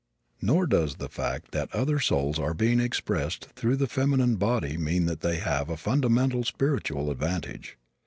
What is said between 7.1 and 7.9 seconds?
advantage.